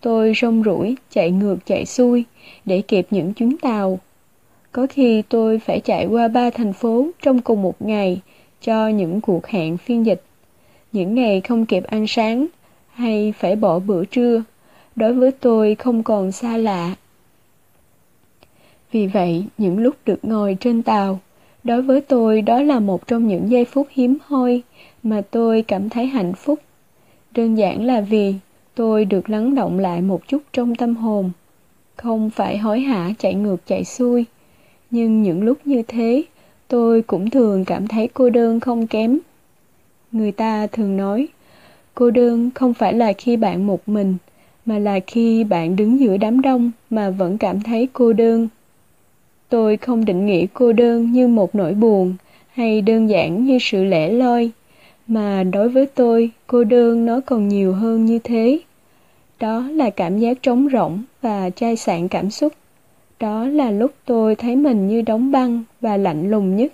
tôi 0.00 0.32
rong 0.40 0.62
ruổi, 0.64 0.96
chạy 1.10 1.30
ngược, 1.30 1.56
chạy 1.66 1.86
xuôi, 1.86 2.24
để 2.64 2.82
kịp 2.88 3.06
những 3.10 3.32
chuyến 3.32 3.58
tàu. 3.58 3.98
Có 4.72 4.86
khi 4.90 5.22
tôi 5.22 5.58
phải 5.58 5.80
chạy 5.80 6.06
qua 6.06 6.28
ba 6.28 6.50
thành 6.50 6.72
phố 6.72 7.06
trong 7.22 7.40
cùng 7.40 7.62
một 7.62 7.82
ngày 7.82 8.20
cho 8.60 8.88
những 8.88 9.20
cuộc 9.20 9.46
hẹn 9.46 9.76
phiên 9.76 10.06
dịch. 10.06 10.22
Những 10.92 11.14
ngày 11.14 11.40
không 11.40 11.66
kịp 11.66 11.84
ăn 11.84 12.06
sáng, 12.06 12.46
hay 12.92 13.34
phải 13.38 13.56
bỏ 13.56 13.78
bữa 13.78 14.04
trưa, 14.04 14.42
đối 14.96 15.14
với 15.14 15.30
tôi 15.30 15.74
không 15.74 16.02
còn 16.02 16.32
xa 16.32 16.56
lạ. 16.56 16.94
Vì 18.92 19.06
vậy, 19.06 19.44
những 19.58 19.78
lúc 19.78 19.94
được 20.06 20.18
ngồi 20.24 20.56
trên 20.60 20.82
tàu 20.82 21.20
đối 21.66 21.82
với 21.82 22.00
tôi, 22.00 22.42
đó 22.42 22.62
là 22.62 22.80
một 22.80 23.06
trong 23.06 23.26
những 23.28 23.50
giây 23.50 23.64
phút 23.64 23.86
hiếm 23.90 24.16
hoi 24.26 24.62
mà 25.02 25.22
tôi 25.30 25.62
cảm 25.62 25.88
thấy 25.88 26.06
hạnh 26.06 26.32
phúc. 26.34 26.60
Đơn 27.32 27.54
giản 27.54 27.84
là 27.84 28.00
vì 28.00 28.34
tôi 28.74 29.04
được 29.04 29.30
lắng 29.30 29.54
động 29.54 29.78
lại 29.78 30.02
một 30.02 30.28
chút 30.28 30.42
trong 30.52 30.74
tâm 30.74 30.96
hồn. 30.96 31.30
Không 31.96 32.30
phải 32.30 32.58
hối 32.58 32.80
hả 32.80 33.10
chạy 33.18 33.34
ngược 33.34 33.66
chạy 33.66 33.84
xuôi, 33.84 34.24
nhưng 34.90 35.22
những 35.22 35.42
lúc 35.42 35.58
như 35.64 35.82
thế, 35.88 36.22
tôi 36.68 37.02
cũng 37.02 37.30
thường 37.30 37.64
cảm 37.64 37.88
thấy 37.88 38.08
cô 38.14 38.30
đơn 38.30 38.60
không 38.60 38.86
kém. 38.86 39.18
Người 40.12 40.32
ta 40.32 40.66
thường 40.66 40.96
nói, 40.96 41.28
cô 41.94 42.10
đơn 42.10 42.50
không 42.54 42.74
phải 42.74 42.92
là 42.92 43.12
khi 43.12 43.36
bạn 43.36 43.66
một 43.66 43.88
mình, 43.88 44.16
mà 44.66 44.78
là 44.78 45.00
khi 45.06 45.44
bạn 45.44 45.76
đứng 45.76 46.00
giữa 46.00 46.16
đám 46.16 46.40
đông 46.40 46.70
mà 46.90 47.10
vẫn 47.10 47.38
cảm 47.38 47.60
thấy 47.60 47.88
cô 47.92 48.12
đơn 48.12 48.48
tôi 49.48 49.76
không 49.76 50.04
định 50.04 50.26
nghĩa 50.26 50.46
cô 50.54 50.72
đơn 50.72 51.12
như 51.12 51.28
một 51.28 51.54
nỗi 51.54 51.74
buồn 51.74 52.14
hay 52.52 52.80
đơn 52.80 53.10
giản 53.10 53.44
như 53.44 53.58
sự 53.60 53.84
lẻ 53.84 54.08
loi, 54.08 54.50
mà 55.06 55.44
đối 55.44 55.68
với 55.68 55.86
tôi, 55.86 56.30
cô 56.46 56.64
đơn 56.64 57.06
nó 57.06 57.20
còn 57.26 57.48
nhiều 57.48 57.72
hơn 57.72 58.04
như 58.04 58.18
thế. 58.18 58.60
Đó 59.40 59.68
là 59.72 59.90
cảm 59.90 60.18
giác 60.18 60.42
trống 60.42 60.68
rỗng 60.72 61.02
và 61.22 61.50
chai 61.50 61.76
sạn 61.76 62.08
cảm 62.08 62.30
xúc. 62.30 62.52
Đó 63.20 63.46
là 63.46 63.70
lúc 63.70 63.92
tôi 64.04 64.34
thấy 64.34 64.56
mình 64.56 64.88
như 64.88 65.02
đóng 65.02 65.32
băng 65.32 65.64
và 65.80 65.96
lạnh 65.96 66.30
lùng 66.30 66.56
nhất, 66.56 66.72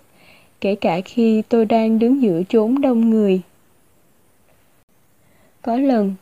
kể 0.61 0.75
cả 0.75 1.01
khi 1.05 1.43
tôi 1.49 1.65
đang 1.65 1.99
đứng 1.99 2.23
giữa 2.23 2.43
chốn 2.49 2.81
đông 2.81 3.11
người. 3.11 3.41
Có 5.63 5.77
lần, 5.77 6.15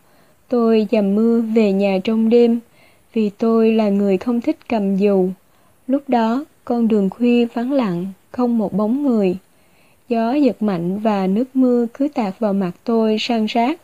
tôi 0.49 0.87
dầm 0.91 1.15
mưa 1.15 1.41
về 1.41 1.73
nhà 1.73 1.99
trong 2.05 2.29
đêm 2.29 2.61
vì 3.13 3.31
tôi 3.31 3.73
là 3.73 3.89
người 3.89 4.19
không 4.19 4.41
thích 4.41 4.57
cầm 4.69 4.97
dù 4.97 5.29
lúc 5.91 6.03
đó, 6.09 6.45
con 6.65 6.89
đường 6.89 7.11
khuya 7.11 7.47
vắng 7.55 7.73
lặng, 7.73 8.07
không 8.31 8.59
một 8.59 8.73
bóng 8.73 9.03
người. 9.03 9.37
Gió 10.09 10.33
giật 10.33 10.63
mạnh 10.63 10.99
và 10.99 11.27
nước 11.27 11.57
mưa 11.57 11.87
cứ 11.95 12.09
tạt 12.09 12.39
vào 12.39 12.53
mặt 12.53 12.71
tôi 12.85 13.17
san 13.19 13.47
rác 13.47 13.81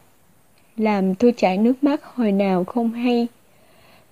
làm 0.76 1.14
tôi 1.14 1.32
chảy 1.36 1.58
nước 1.58 1.84
mắt 1.84 2.00
hồi 2.04 2.32
nào 2.32 2.64
không 2.64 2.92
hay. 2.92 3.26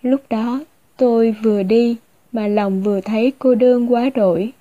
Lúc 0.03 0.21
đó, 0.31 0.61
tôi 0.97 1.35
vừa 1.43 1.63
đi 1.63 1.97
mà 2.33 2.47
lòng 2.47 2.83
vừa 2.83 3.01
thấy 3.01 3.33
cô 3.39 3.55
đơn 3.55 3.93
quá 3.93 4.11
đổi. 4.15 4.53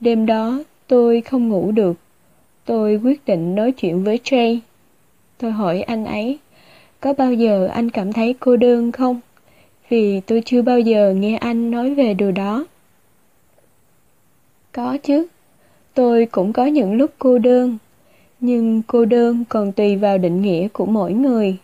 Đêm 0.00 0.26
đó, 0.26 0.64
tôi 0.86 1.20
không 1.20 1.48
ngủ 1.48 1.70
được. 1.70 1.96
Tôi 2.64 3.00
quyết 3.04 3.24
định 3.26 3.54
nói 3.54 3.72
chuyện 3.72 4.04
với 4.04 4.20
jay 4.24 4.58
tôi 5.38 5.52
hỏi 5.52 5.82
anh 5.82 6.04
ấy, 6.04 6.38
có 7.00 7.12
bao 7.12 7.32
giờ 7.32 7.66
anh 7.66 7.90
cảm 7.90 8.12
thấy 8.12 8.34
cô 8.40 8.56
đơn 8.56 8.92
không? 8.92 9.20
Vì 9.88 10.20
tôi 10.20 10.42
chưa 10.44 10.62
bao 10.62 10.80
giờ 10.80 11.14
nghe 11.16 11.36
anh 11.36 11.70
nói 11.70 11.94
về 11.94 12.14
điều 12.14 12.32
đó. 12.32 12.66
Có 14.72 14.98
chứ, 15.02 15.26
tôi 15.94 16.26
cũng 16.26 16.52
có 16.52 16.66
những 16.66 16.94
lúc 16.94 17.10
cô 17.18 17.38
đơn, 17.38 17.78
nhưng 18.40 18.82
cô 18.86 19.04
đơn 19.04 19.44
còn 19.48 19.72
tùy 19.72 19.96
vào 19.96 20.18
định 20.18 20.42
nghĩa 20.42 20.68
của 20.68 20.86
mỗi 20.86 21.12
người. 21.12 21.56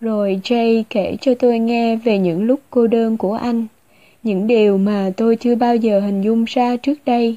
Rồi 0.00 0.40
jay 0.44 0.82
kể 0.90 1.16
cho 1.20 1.34
tôi 1.34 1.58
nghe 1.58 1.96
về 1.96 2.18
những 2.18 2.44
lúc 2.44 2.60
cô 2.70 2.86
đơn 2.86 3.16
của 3.16 3.34
anh, 3.34 3.66
những 4.22 4.46
điều 4.46 4.78
mà 4.78 5.10
tôi 5.16 5.36
chưa 5.36 5.54
bao 5.54 5.76
giờ 5.76 6.00
hình 6.00 6.22
dung 6.22 6.44
ra 6.44 6.76
trước 6.76 6.98
đây. 7.06 7.36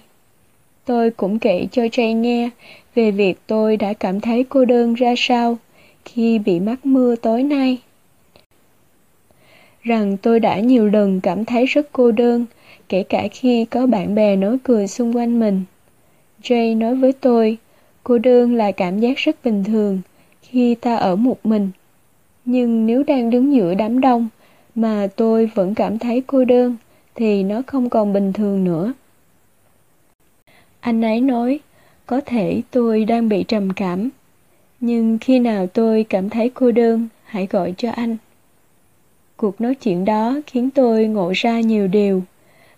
Tôi 0.86 1.12
cũng 1.12 1.40
kể 1.40 1.68
cho 1.72 1.82
jay 1.82 2.14
nghe 2.14 2.50
về 2.96 3.12
việc 3.12 3.40
tôi 3.48 3.78
đã 3.78 3.94
cảm 3.94 4.20
thấy 4.22 4.44
cô 4.44 4.66
đơn 4.66 4.94
ra 4.94 5.14
sao 5.18 5.58
khi 6.06 6.40
bị 6.40 6.60
mắc 6.60 6.86
mưa 6.86 7.16
tối 7.16 7.44
nay 7.44 7.78
rằng 9.88 10.18
tôi 10.18 10.40
đã 10.40 10.60
nhiều 10.60 10.90
lần 10.90 11.22
cảm 11.22 11.46
thấy 11.46 11.66
rất 11.66 11.90
cô 11.92 12.12
đơn, 12.12 12.46
kể 12.90 13.04
cả 13.04 13.28
khi 13.32 13.66
có 13.66 13.86
bạn 13.86 14.16
bè 14.16 14.36
nói 14.36 14.58
cười 14.64 14.88
xung 14.88 15.16
quanh 15.16 15.40
mình. 15.40 15.64
Jay 16.44 16.78
nói 16.78 16.96
với 16.96 17.14
tôi, 17.14 17.58
cô 18.04 18.18
đơn 18.18 18.56
là 18.56 18.72
cảm 18.72 19.00
giác 19.00 19.18
rất 19.18 19.36
bình 19.44 19.64
thường 19.64 20.02
khi 20.42 20.76
ta 20.76 20.96
ở 20.96 21.16
một 21.16 21.46
mình. 21.46 21.70
Nhưng 22.46 22.86
nếu 22.86 23.04
đang 23.04 23.30
đứng 23.30 23.54
giữa 23.54 23.74
đám 23.74 24.02
đông 24.02 24.28
mà 24.76 25.08
tôi 25.16 25.50
vẫn 25.56 25.76
cảm 25.76 26.00
thấy 26.00 26.24
cô 26.28 26.46
đơn, 26.46 26.76
thì 27.16 27.44
nó 27.44 27.62
không 27.68 27.90
còn 27.90 28.14
bình 28.14 28.34
thường 28.34 28.64
nữa. 28.64 28.94
Anh 30.80 31.02
ấy 31.02 31.22
nói, 31.22 31.60
có 32.06 32.22
thể 32.26 32.62
tôi 32.72 33.06
đang 33.06 33.30
bị 33.30 33.44
trầm 33.44 33.70
cảm, 33.76 34.10
nhưng 34.80 35.18
khi 35.22 35.40
nào 35.40 35.68
tôi 35.68 36.06
cảm 36.10 36.30
thấy 36.30 36.50
cô 36.50 36.72
đơn, 36.72 37.08
hãy 37.26 37.48
gọi 37.52 37.74
cho 37.78 37.92
anh 37.92 38.18
cuộc 39.38 39.62
nói 39.62 39.76
chuyện 39.76 40.06
đó 40.06 40.36
khiến 40.48 40.70
tôi 40.70 41.06
ngộ 41.06 41.32
ra 41.36 41.60
nhiều 41.60 41.88
điều. 41.88 42.24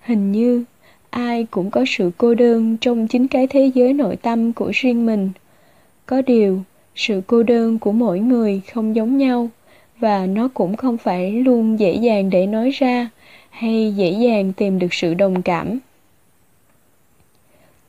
Hình 0.02 0.32
như, 0.32 0.64
ai 1.10 1.48
cũng 1.52 1.72
có 1.72 1.86
sự 1.88 2.12
cô 2.18 2.36
đơn 2.36 2.78
trong 2.82 3.08
chính 3.08 3.28
cái 3.28 3.48
thế 3.48 3.72
giới 3.74 3.94
nội 3.94 4.16
tâm 4.16 4.54
của 4.54 4.72
riêng 4.74 5.06
mình. 5.06 5.30
Có 6.06 6.22
điều, 6.22 6.62
sự 6.96 7.22
cô 7.28 7.44
đơn 7.44 7.80
của 7.80 7.92
mỗi 7.92 8.20
người 8.20 8.62
không 8.74 8.96
giống 8.96 9.18
nhau, 9.18 9.50
và 10.00 10.26
nó 10.26 10.50
cũng 10.54 10.78
không 10.78 10.98
phải 10.98 11.32
luôn 11.32 11.80
dễ 11.80 11.94
dàng 11.94 12.30
để 12.30 12.46
nói 12.46 12.70
ra 12.70 13.10
hay 13.50 13.94
dễ 13.98 14.12
dàng 14.12 14.54
tìm 14.54 14.80
được 14.80 14.94
sự 14.94 15.14
đồng 15.14 15.42
cảm. 15.42 15.80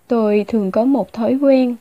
Tôi 0.08 0.44
thường 0.48 0.70
có 0.70 0.84
một 0.84 1.12
thói 1.12 1.34
quen, 1.34 1.76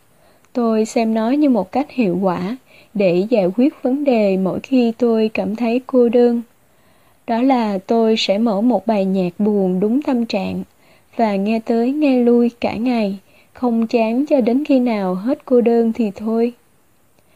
tôi 0.53 0.86
xem 0.86 1.13
nó 1.13 1.29
như 1.31 1.50
một 1.50 1.72
cách 1.72 1.91
hiệu 1.91 2.19
quả 2.22 2.58
để 2.93 3.25
giải 3.29 3.48
quyết 3.55 3.74
vấn 3.84 4.03
đề 4.03 4.38
mỗi 4.38 4.60
khi 4.60 4.93
tôi 4.98 5.29
cảm 5.34 5.55
thấy 5.55 5.81
cô 5.88 6.10
đơn 6.10 6.41
đó 7.30 7.42
là 7.42 7.78
tôi 7.78 8.16
sẽ 8.18 8.38
mở 8.38 8.62
một 8.62 8.88
bài 8.88 9.06
nhạc 9.06 9.30
buồn 9.40 9.80
đúng 9.80 10.02
tâm 10.02 10.26
trạng 10.26 10.64
và 11.16 11.36
nghe 11.36 11.60
tới 11.66 11.92
nghe 11.92 12.24
lui 12.24 12.50
cả 12.62 12.76
ngày, 12.76 13.18
không 13.54 13.88
chán 13.88 14.26
cho 14.26 14.42
đến 14.42 14.66
khi 14.66 14.80
nào 14.80 15.16
hết 15.16 15.46
cô 15.46 15.62
đơn 15.62 15.94
thì 15.94 16.12
thôi. 16.16 16.54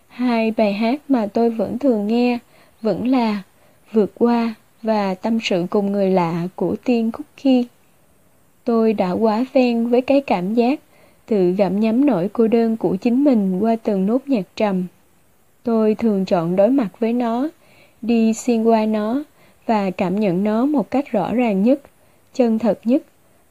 Hai 0.08 0.54
bài 0.58 0.74
hát 0.74 1.02
mà 1.10 1.28
tôi 1.28 1.50
vẫn 1.50 1.80
thường 1.80 2.08
nghe 2.08 2.40
vẫn 2.82 3.08
là 3.08 3.44
vượt 3.92 4.12
qua 4.20 4.54
và 4.82 5.16
tâm 5.16 5.40
sự 5.44 5.66
cùng 5.70 5.92
người 5.92 6.10
lạ 6.10 6.48
của 6.56 6.76
tiên 6.84 7.12
cookie 7.12 7.64
tôi 8.66 8.94
đã 8.94 9.12
quá 9.12 9.46
ven 9.54 9.88
với 9.88 10.02
cái 10.02 10.22
cảm 10.22 10.54
giác 10.54 10.80
tự 11.26 11.52
gặm 11.52 11.80
nhấm 11.80 12.06
nỗi 12.06 12.30
cô 12.34 12.48
đơn 12.48 12.78
của 12.78 12.96
chính 12.96 13.24
mình 13.24 13.60
qua 13.60 13.76
từng 13.76 14.06
nốt 14.06 14.20
nhạc 14.28 14.46
trầm. 14.56 14.86
Tôi 15.64 15.96
thường 15.96 16.26
chọn 16.26 16.56
đối 16.56 16.70
mặt 16.70 16.90
với 17.00 17.14
nó, 17.14 17.50
đi 18.02 18.34
xuyên 18.34 18.64
qua 18.64 18.86
nó 18.86 19.24
và 19.65 19.91
cảm 19.91 20.20
nhận 20.20 20.43
nó 20.43 20.65
một 20.65 20.91
cách 20.91 21.12
rõ 21.12 21.34
ràng 21.34 21.63
nhất, 21.63 21.82
chân 22.34 22.60
thật 22.60 22.79
nhất, 22.84 23.03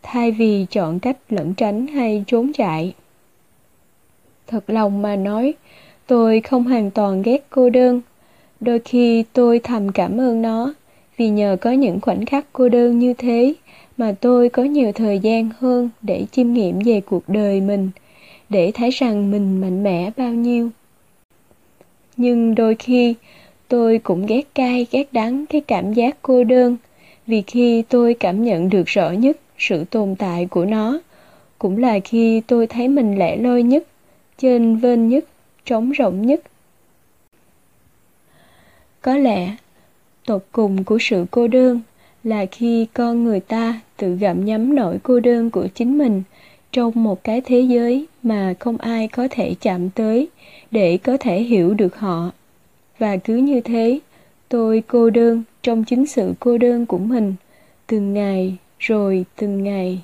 thay 0.02 0.30
vì 0.30 0.66
chọn 0.70 0.98
cách 1.00 1.16
lẩn 1.28 1.54
tránh 1.54 1.86
hay 1.86 2.24
trốn 2.26 2.52
chạy. 2.52 2.94
Thật 4.46 4.70
lòng 4.70 5.02
mà 5.02 5.16
nói, 5.16 5.54
tôi 6.06 6.40
không 6.40 6.64
hoàn 6.64 6.90
toàn 6.90 7.22
ghét 7.22 7.46
cô 7.50 7.70
đơn. 7.70 8.00
Đôi 8.60 8.78
khi 8.78 9.24
tôi 9.32 9.58
thầm 9.58 9.92
cảm 9.92 10.20
ơn 10.20 10.42
nó, 10.42 10.74
vì 11.16 11.28
nhờ 11.28 11.56
có 11.60 11.70
những 11.70 12.00
khoảnh 12.00 12.26
khắc 12.26 12.46
cô 12.52 12.68
đơn 12.68 12.98
như 12.98 13.14
thế 13.14 13.54
mà 13.96 14.14
tôi 14.20 14.48
có 14.48 14.62
nhiều 14.62 14.92
thời 14.92 15.18
gian 15.18 15.50
hơn 15.58 15.90
để 16.02 16.26
chiêm 16.32 16.52
nghiệm 16.52 16.78
về 16.84 17.00
cuộc 17.00 17.28
đời 17.28 17.60
mình, 17.60 17.90
để 18.48 18.72
thấy 18.74 18.90
rằng 18.90 19.30
mình 19.30 19.60
mạnh 19.60 19.82
mẽ 19.82 20.10
bao 20.16 20.32
nhiêu. 20.32 20.70
Nhưng 22.16 22.54
đôi 22.54 22.74
khi 22.74 23.14
tôi 23.72 23.98
cũng 23.98 24.26
ghét 24.26 24.54
cay, 24.54 24.86
ghét 24.90 25.12
đắng 25.12 25.46
cái 25.46 25.60
cảm 25.60 25.92
giác 25.92 26.16
cô 26.22 26.44
đơn. 26.44 26.76
Vì 27.26 27.42
khi 27.42 27.82
tôi 27.88 28.14
cảm 28.14 28.44
nhận 28.44 28.70
được 28.70 28.86
rõ 28.86 29.10
nhất 29.10 29.36
sự 29.58 29.84
tồn 29.84 30.14
tại 30.18 30.46
của 30.46 30.64
nó, 30.64 31.00
cũng 31.58 31.78
là 31.78 31.98
khi 32.04 32.40
tôi 32.40 32.66
thấy 32.66 32.88
mình 32.88 33.18
lẻ 33.18 33.36
loi 33.36 33.62
nhất, 33.62 33.84
trên 34.38 34.76
vên 34.76 35.08
nhất, 35.08 35.24
trống 35.64 35.92
rỗng 35.98 36.26
nhất. 36.26 36.40
Có 39.00 39.16
lẽ, 39.16 39.56
tột 40.26 40.42
cùng 40.52 40.84
của 40.84 40.98
sự 41.00 41.26
cô 41.30 41.48
đơn 41.48 41.80
là 42.24 42.46
khi 42.46 42.86
con 42.92 43.24
người 43.24 43.40
ta 43.40 43.80
tự 43.96 44.16
gặm 44.16 44.44
nhấm 44.44 44.74
nỗi 44.74 44.98
cô 45.02 45.20
đơn 45.20 45.50
của 45.50 45.66
chính 45.74 45.98
mình 45.98 46.22
trong 46.72 46.92
một 46.94 47.24
cái 47.24 47.40
thế 47.40 47.60
giới 47.60 48.06
mà 48.22 48.54
không 48.58 48.76
ai 48.76 49.08
có 49.08 49.28
thể 49.30 49.54
chạm 49.60 49.90
tới 49.90 50.28
để 50.70 50.96
có 50.96 51.16
thể 51.16 51.42
hiểu 51.42 51.74
được 51.74 51.96
họ 51.96 52.30
và 53.02 53.16
cứ 53.16 53.36
như 53.36 53.60
thế, 53.60 54.00
tôi 54.48 54.82
cô 54.86 55.10
đơn, 55.10 55.42
trong 55.62 55.84
chính 55.84 56.06
sự 56.06 56.32
cô 56.40 56.58
đơn 56.58 56.86
của 56.86 56.98
mình, 56.98 57.34
từng 57.86 58.14
ngày, 58.14 58.56
rồi 58.78 59.24
từng 59.36 59.64
ngày. 59.64 60.00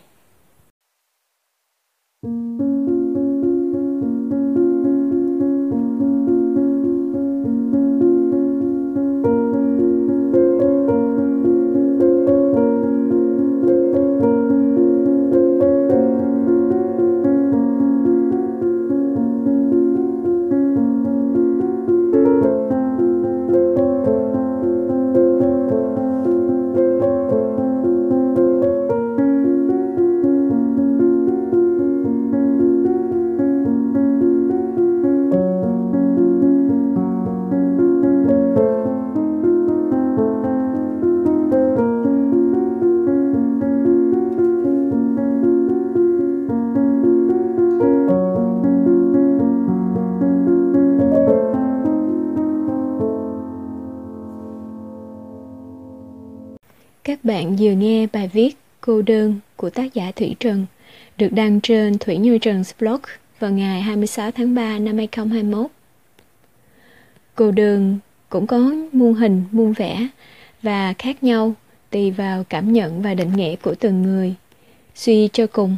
Bạn 57.28 57.56
vừa 57.56 57.70
nghe 57.70 58.06
bài 58.12 58.30
viết 58.32 58.56
Cô 58.80 59.02
đơn 59.02 59.40
của 59.56 59.70
tác 59.70 59.94
giả 59.94 60.12
Thủy 60.16 60.37
Trần 60.40 60.66
được 61.18 61.28
đăng 61.32 61.61
trên 61.61 61.99
Thủy 61.99 62.16
Như 62.16 62.38
Trần 62.38 62.62
blog 62.80 63.00
vào 63.38 63.50
ngày 63.50 63.82
26 63.82 64.30
tháng 64.30 64.54
3 64.54 64.78
năm 64.78 64.97
2021. 64.97 65.70
Cô 67.35 67.50
đơn 67.50 67.99
cũng 68.28 68.47
có 68.47 68.73
muôn 68.92 69.14
hình, 69.14 69.44
muôn 69.50 69.73
vẻ 69.73 70.08
và 70.62 70.94
khác 70.99 71.23
nhau 71.23 71.54
tùy 71.90 72.11
vào 72.11 72.44
cảm 72.49 72.73
nhận 72.73 73.02
và 73.02 73.14
định 73.14 73.32
nghĩa 73.37 73.56
của 73.56 73.75
từng 73.75 74.02
người. 74.02 74.35
Suy 74.94 75.28
cho 75.32 75.47
cùng, 75.47 75.76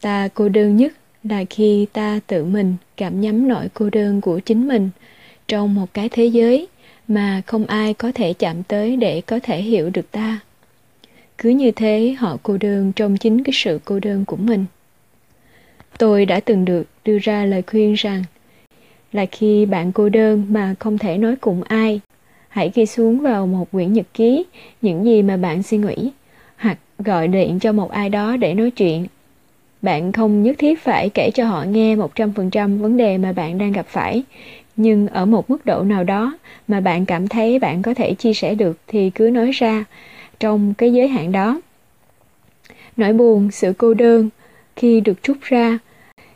ta 0.00 0.28
cô 0.34 0.48
đơn 0.48 0.76
nhất 0.76 0.92
là 1.24 1.44
khi 1.50 1.86
ta 1.92 2.20
tự 2.26 2.44
mình 2.44 2.76
cảm 2.96 3.20
nhắm 3.20 3.48
nỗi 3.48 3.68
cô 3.74 3.90
đơn 3.90 4.20
của 4.20 4.38
chính 4.38 4.68
mình 4.68 4.90
trong 5.48 5.74
một 5.74 5.94
cái 5.94 6.08
thế 6.08 6.26
giới 6.26 6.68
mà 7.08 7.42
không 7.46 7.66
ai 7.66 7.94
có 7.94 8.12
thể 8.14 8.32
chạm 8.32 8.62
tới 8.62 8.96
để 8.96 9.20
có 9.20 9.38
thể 9.42 9.62
hiểu 9.62 9.90
được 9.90 10.10
ta 10.10 10.40
cứ 11.38 11.50
như 11.50 11.70
thế 11.70 12.14
họ 12.18 12.36
cô 12.42 12.56
đơn 12.60 12.92
trong 12.96 13.16
chính 13.16 13.44
cái 13.44 13.52
sự 13.54 13.80
cô 13.84 14.00
đơn 14.00 14.24
của 14.24 14.36
mình. 14.36 14.64
Tôi 15.98 16.26
đã 16.26 16.40
từng 16.40 16.64
được 16.64 16.86
đưa 17.04 17.18
ra 17.18 17.44
lời 17.44 17.62
khuyên 17.66 17.94
rằng 17.94 18.22
là 19.12 19.26
khi 19.26 19.66
bạn 19.66 19.92
cô 19.92 20.08
đơn 20.08 20.46
mà 20.50 20.74
không 20.78 20.98
thể 20.98 21.18
nói 21.18 21.36
cùng 21.40 21.62
ai 21.62 22.00
hãy 22.48 22.70
ghi 22.74 22.86
xuống 22.86 23.20
vào 23.20 23.46
một 23.46 23.70
quyển 23.72 23.92
nhật 23.92 24.06
ký 24.14 24.44
những 24.82 25.04
gì 25.04 25.22
mà 25.22 25.36
bạn 25.36 25.62
suy 25.62 25.78
nghĩ 25.78 26.10
hoặc 26.56 26.78
gọi 26.98 27.28
điện 27.28 27.58
cho 27.58 27.72
một 27.72 27.90
ai 27.90 28.10
đó 28.10 28.36
để 28.36 28.54
nói 28.54 28.70
chuyện. 28.70 29.06
Bạn 29.82 30.12
không 30.12 30.42
nhất 30.42 30.56
thiết 30.58 30.80
phải 30.80 31.08
kể 31.08 31.30
cho 31.34 31.44
họ 31.44 31.64
nghe 31.64 31.96
100% 31.96 32.78
vấn 32.78 32.96
đề 32.96 33.18
mà 33.18 33.32
bạn 33.32 33.58
đang 33.58 33.72
gặp 33.72 33.86
phải, 33.88 34.22
nhưng 34.76 35.08
ở 35.08 35.26
một 35.26 35.50
mức 35.50 35.66
độ 35.66 35.82
nào 35.82 36.04
đó 36.04 36.38
mà 36.68 36.80
bạn 36.80 37.06
cảm 37.06 37.28
thấy 37.28 37.58
bạn 37.58 37.82
có 37.82 37.94
thể 37.94 38.14
chia 38.14 38.34
sẻ 38.34 38.54
được 38.54 38.78
thì 38.86 39.10
cứ 39.10 39.30
nói 39.30 39.50
ra 39.50 39.84
trong 40.40 40.74
cái 40.74 40.92
giới 40.92 41.08
hạn 41.08 41.32
đó. 41.32 41.60
Nỗi 42.96 43.12
buồn, 43.12 43.50
sự 43.50 43.72
cô 43.78 43.94
đơn 43.94 44.28
khi 44.76 45.00
được 45.00 45.22
trút 45.22 45.40
ra, 45.42 45.78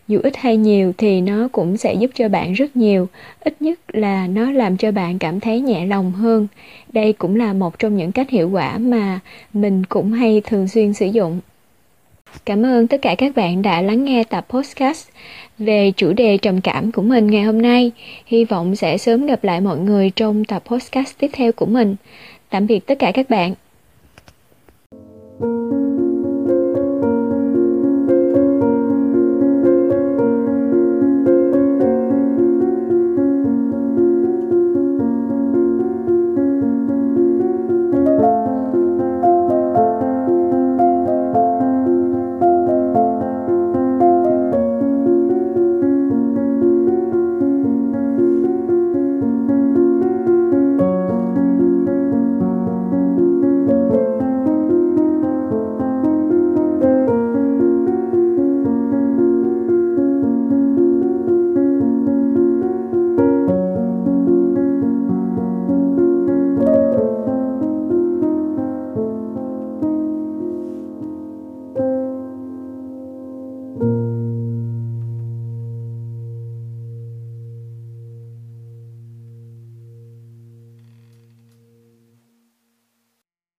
dù 0.08 0.20
ít 0.22 0.36
hay 0.36 0.56
nhiều 0.56 0.92
thì 0.98 1.20
nó 1.20 1.48
cũng 1.52 1.76
sẽ 1.76 1.94
giúp 1.94 2.10
cho 2.14 2.28
bạn 2.28 2.52
rất 2.52 2.76
nhiều, 2.76 3.08
ít 3.40 3.62
nhất 3.62 3.80
là 3.92 4.26
nó 4.26 4.52
làm 4.52 4.76
cho 4.76 4.92
bạn 4.92 5.18
cảm 5.18 5.40
thấy 5.40 5.60
nhẹ 5.60 5.86
lòng 5.86 6.12
hơn. 6.12 6.46
Đây 6.92 7.12
cũng 7.12 7.36
là 7.36 7.52
một 7.52 7.78
trong 7.78 7.96
những 7.96 8.12
cách 8.12 8.30
hiệu 8.30 8.50
quả 8.50 8.78
mà 8.78 9.20
mình 9.52 9.84
cũng 9.84 10.12
hay 10.12 10.42
thường 10.44 10.68
xuyên 10.68 10.92
sử 10.92 11.06
dụng. 11.06 11.40
Cảm 12.44 12.62
ơn 12.66 12.86
tất 12.86 13.02
cả 13.02 13.14
các 13.18 13.36
bạn 13.36 13.62
đã 13.62 13.82
lắng 13.82 14.04
nghe 14.04 14.24
tập 14.24 14.46
podcast 14.50 15.08
về 15.58 15.92
chủ 15.96 16.12
đề 16.12 16.36
trầm 16.36 16.60
cảm 16.60 16.92
của 16.92 17.02
mình 17.02 17.26
ngày 17.26 17.42
hôm 17.42 17.62
nay. 17.62 17.90
Hy 18.26 18.44
vọng 18.44 18.76
sẽ 18.76 18.98
sớm 18.98 19.26
gặp 19.26 19.44
lại 19.44 19.60
mọi 19.60 19.78
người 19.78 20.10
trong 20.16 20.44
tập 20.44 20.62
podcast 20.66 21.18
tiếp 21.18 21.30
theo 21.32 21.52
của 21.52 21.66
mình. 21.66 21.96
Tạm 22.50 22.66
biệt 22.66 22.86
tất 22.86 22.98
cả 22.98 23.12
các 23.14 23.30
bạn. 23.30 23.54
thank 25.40 25.50
you. 25.50 25.67